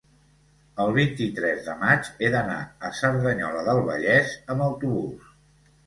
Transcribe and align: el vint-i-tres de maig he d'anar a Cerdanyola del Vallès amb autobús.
el 0.85 0.93
vint-i-tres 0.95 1.61
de 1.67 1.75
maig 1.85 2.09
he 2.29 2.33
d'anar 2.37 2.57
a 2.89 2.93
Cerdanyola 3.03 3.65
del 3.71 3.87
Vallès 3.93 4.37
amb 4.55 4.71
autobús. 4.71 5.35